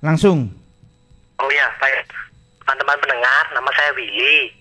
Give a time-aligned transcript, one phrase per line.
[0.00, 0.48] Langsung.
[1.40, 2.08] Oh ya, baik.
[2.64, 4.52] Teman-teman pendengar, nama saya Willy.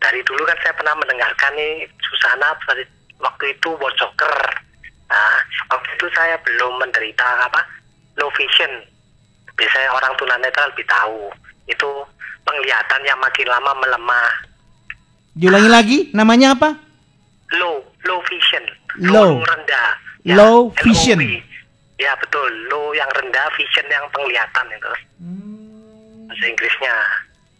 [0.00, 2.56] Dari dulu kan saya pernah mendengarkan nih Susana
[3.20, 4.32] waktu itu World Soccer.
[5.10, 5.36] Nah,
[5.68, 7.60] waktu itu saya belum menderita apa
[8.16, 8.70] low vision.
[9.56, 11.28] Biasanya orang tunanetra lebih tahu.
[11.68, 11.88] Itu
[12.48, 14.30] penglihatan yang makin lama melemah.
[15.36, 16.70] Diulangi lagi, namanya apa?
[17.60, 18.64] Low, low vision.
[19.04, 19.44] Low.
[19.44, 19.90] rendah.
[20.24, 21.49] Low LOV.
[22.00, 24.92] Ya betul, low yang rendah, vision yang penglihatan itu.
[26.24, 26.96] Bahasa Inggrisnya.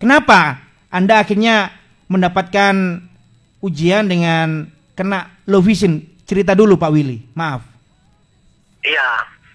[0.00, 0.40] Kenapa
[0.88, 1.76] Anda akhirnya
[2.08, 3.04] mendapatkan
[3.60, 6.00] ujian dengan kena low vision?
[6.24, 7.60] Cerita dulu Pak Willy, maaf.
[8.80, 9.08] Iya,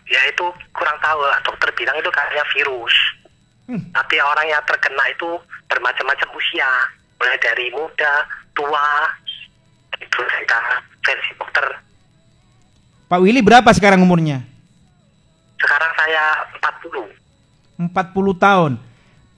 [0.05, 1.41] ya itu kurang tahu lah.
[1.41, 2.95] Dokter bilang itu kayaknya virus.
[3.65, 3.81] Hmm.
[3.90, 6.70] Tapi orang yang terkena itu bermacam-macam usia,
[7.17, 8.13] mulai dari muda,
[8.54, 9.09] tua,
[9.98, 10.20] itu
[11.02, 11.65] versi dokter.
[13.09, 14.46] Pak Willy berapa sekarang umurnya?
[15.57, 18.71] Sekarang saya 40, 40 tahun.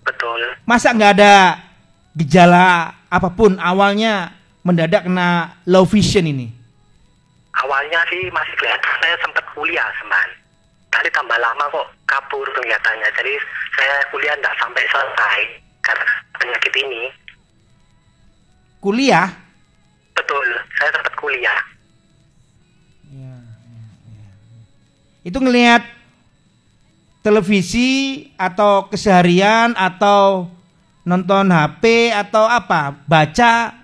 [0.08, 0.42] betul.
[0.64, 1.60] Masa nggak ada
[2.16, 6.52] gejala apa pun awalnya mendadak kena low vision ini?
[7.58, 10.28] Awalnya sih masih kelihatan, saya sempat kuliah seman.
[10.94, 13.10] Tapi tambah lama kok kabur kelihatannya.
[13.18, 13.34] Jadi
[13.76, 15.40] saya kuliah nggak sampai selesai
[15.84, 16.06] karena
[16.38, 17.04] penyakit ini.
[18.78, 19.28] Kuliah?
[20.14, 21.60] Betul, saya sempat kuliah.
[25.28, 25.84] Itu ngelihat
[27.28, 30.48] televisi atau keseharian atau
[31.04, 32.96] nonton HP atau apa?
[33.04, 33.76] Baca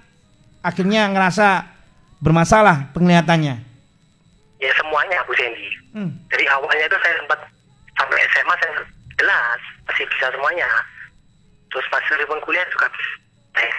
[0.64, 1.68] akhirnya ngerasa
[2.24, 3.60] bermasalah penglihatannya.
[4.64, 5.68] Ya semuanya Bu Sandy.
[5.92, 6.12] Hmm.
[6.32, 7.40] Dari awalnya itu saya sempat
[8.00, 8.72] sampai SMA saya
[9.20, 9.60] jelas
[9.92, 10.70] masih bisa semuanya.
[11.68, 12.88] Terus pas ribuan kuliah juga
[13.60, 13.76] eh,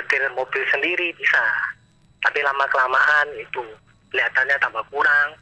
[0.00, 1.44] nyetir mobil sendiri bisa.
[2.24, 3.60] Tapi lama kelamaan itu
[4.08, 5.36] kelihatannya tambah kurang.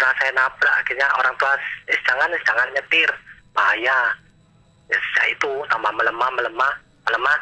[0.00, 1.52] Karena saya nabrak akhirnya orang tua
[1.92, 3.10] eh, jangan eh, jangan nyetir
[3.52, 3.98] bahaya.
[4.88, 6.72] Ya sejak itu tambah melemah melemah
[7.04, 7.38] melemah.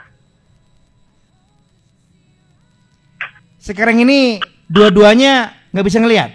[3.62, 6.34] Sekarang ini dua-duanya nggak bisa ngelihat.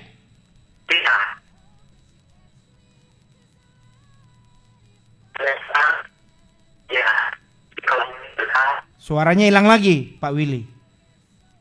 [0.88, 1.18] Bisa.
[5.36, 5.84] Ternyata
[6.88, 7.10] ya
[7.84, 8.08] kalau
[9.04, 10.64] Suaranya hilang lagi, Pak Willy.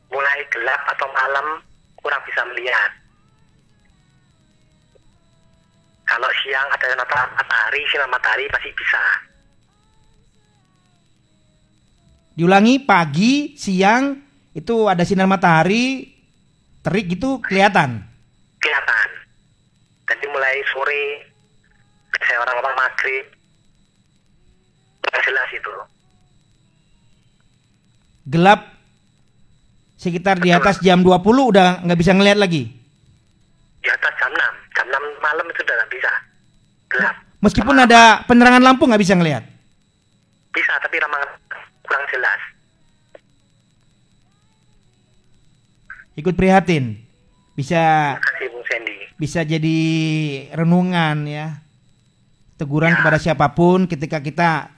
[0.07, 1.59] mulai gelap atau malam
[1.99, 3.02] kurang bisa melihat.
[6.13, 6.93] Kalau siang ada
[7.33, 9.01] matahari, sinar matahari pasti bisa.
[12.37, 14.21] Diulangi pagi, siang
[14.53, 16.05] itu ada sinar matahari,
[16.85, 18.05] terik gitu kelihatan.
[18.61, 19.09] Kelihatan.
[20.05, 21.25] Jadi mulai sore,
[22.21, 23.25] saya orang-orang maghrib,
[25.09, 25.73] nggak jelas itu.
[28.29, 28.61] Gelap
[29.97, 32.69] sekitar di atas jam 20 udah nggak bisa ngelihat lagi.
[33.81, 35.82] Di atas jam 6, jam 6 malam itu udah.
[36.93, 37.15] Gelap.
[37.41, 39.43] Meskipun ada penerangan lampu nggak bisa ngelihat.
[40.53, 41.19] Bisa, tapi ramah
[41.83, 42.39] kurang jelas.
[46.13, 47.01] Ikut prihatin.
[47.53, 48.95] Bisa kasih Bung Sandy.
[49.13, 49.79] bisa jadi
[50.53, 51.61] renungan ya.
[52.57, 52.97] Teguran Ya.
[53.01, 54.69] kepada siapa pun ketika kita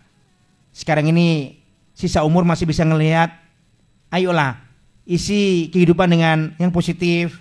[0.71, 1.59] sekarang ini
[1.91, 3.31] sisa umur masih bisa ngelihat.
[4.11, 4.59] Ayolah,
[5.03, 7.35] isi kehidupan dengan yang positif.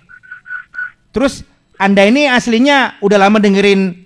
[1.15, 1.47] Terus
[1.79, 4.04] Anda ini aslinya udah lama dengerin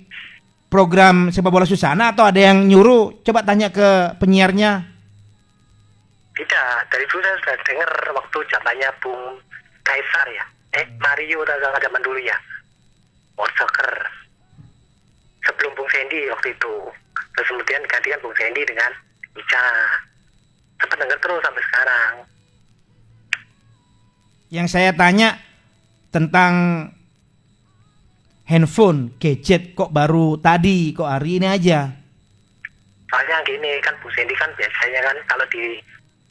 [0.69, 3.25] program sepak bola Susana atau ada yang nyuruh?
[3.25, 4.85] Coba tanya ke penyiarnya.
[6.37, 9.43] Tidak, dari dulu saya sudah dengar waktu zamannya Bung
[9.83, 10.45] Kaisar ya.
[10.79, 12.37] Eh, Mario udah zaman dulu ya.
[13.35, 13.91] World Soccer.
[15.43, 16.75] Sebelum Bung Sandy waktu itu.
[17.35, 18.93] Terus kemudian gantikan Bung Sandy dengan
[19.35, 19.67] Ica.
[20.79, 22.13] Sempat dengar terus sampai sekarang.
[24.49, 25.43] Yang saya tanya
[26.15, 26.53] tentang
[28.49, 31.93] handphone, gadget kok baru tadi, kok hari ini aja.
[33.09, 35.81] Soalnya gini kan Bung Sandy kan biasanya kan kalau di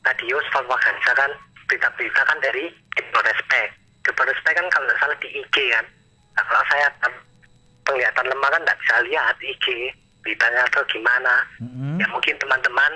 [0.02, 1.32] radio Svalbard kan
[1.70, 3.78] berita-berita kan dari Depo Respect.
[4.02, 5.86] Depo Respect kan kalau nggak salah di IG kan.
[6.38, 7.14] Nah, kalau saya kan
[7.86, 9.66] penglihatan lemah kan nggak bisa lihat IG
[10.26, 11.34] beritanya atau gimana.
[11.62, 12.02] Mm-mm.
[12.02, 12.92] Ya mungkin teman-teman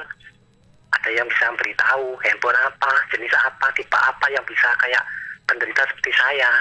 [0.91, 5.03] ada yang bisa beritahu handphone apa, jenis apa, tipe apa yang bisa kayak
[5.49, 6.51] penderita seperti saya,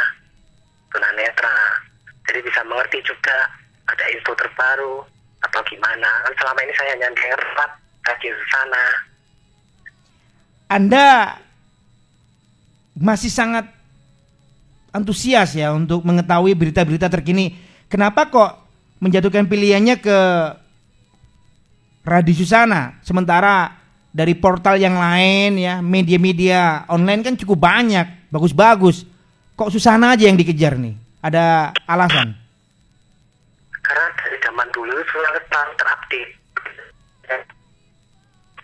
[0.89, 1.90] tunanetra.
[2.31, 3.51] Jadi bisa mengerti juga
[3.91, 5.03] ada info terbaru
[5.43, 6.07] atau gimana.
[6.23, 7.43] Kan selama ini saya hanya dengar
[8.07, 8.85] radio sana.
[10.71, 11.07] Anda
[12.95, 13.67] masih sangat
[14.95, 17.59] antusias ya untuk mengetahui berita-berita terkini.
[17.91, 18.63] Kenapa kok
[19.03, 20.19] menjatuhkan pilihannya ke
[22.07, 23.75] Radio Susana sementara
[24.15, 29.03] dari portal yang lain ya, media-media online kan cukup banyak, bagus-bagus.
[29.59, 31.10] Kok Susana aja yang dikejar nih?
[31.21, 32.33] Ada alasan?
[33.85, 36.33] Karena dari zaman dulu sangat ter- terupdate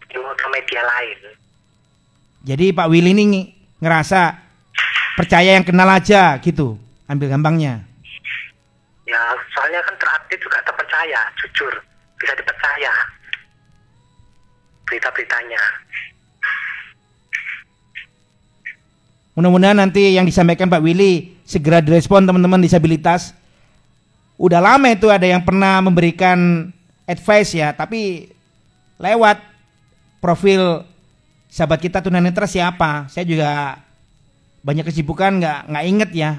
[0.08, 0.16] di
[0.48, 1.18] media lain.
[2.46, 3.48] Jadi Pak Willy ini ng-
[3.84, 4.40] ngerasa
[5.20, 7.84] percaya yang kenal aja gitu, ambil gampangnya.
[9.04, 9.20] Ya,
[9.52, 11.72] soalnya kan terupdate juga terpercaya, jujur,
[12.16, 12.92] bisa dipercaya
[14.86, 15.62] berita-beritanya.
[19.36, 23.30] Mudah-mudahan nanti yang disampaikan Pak Willy segera direspon teman-teman disabilitas.
[24.36, 26.68] Udah lama itu ada yang pernah memberikan
[27.06, 28.28] advice ya, tapi
[29.00, 29.40] lewat
[30.20, 30.84] profil
[31.48, 33.08] sahabat kita tunanetra siapa?
[33.08, 33.80] Saya juga
[34.60, 36.30] banyak kesibukan nggak nggak inget ya.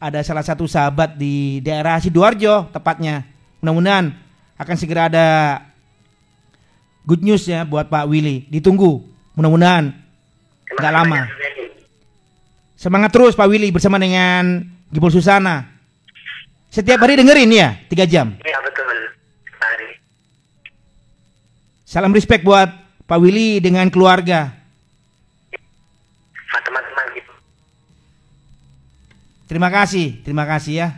[0.00, 3.26] Ada salah satu sahabat di daerah sidoarjo tepatnya.
[3.60, 4.14] Mudah-mudahan
[4.56, 5.28] akan segera ada
[7.04, 8.48] good news ya buat Pak Willy.
[8.48, 9.04] Ditunggu.
[9.36, 9.92] Mudah-mudahan
[10.78, 11.18] Nggak lama.
[12.80, 15.68] Semangat terus Pak Willy bersama dengan Gibol Susana.
[16.72, 18.40] Setiap hari dengerin ya, tiga jam.
[18.40, 18.88] Iya betul,
[19.60, 20.00] Hari.
[21.84, 22.72] Salam respect buat
[23.04, 24.56] Pak Willy dengan keluarga.
[26.48, 27.32] Teman-teman gitu.
[29.44, 30.88] Terima kasih, terima kasih ya.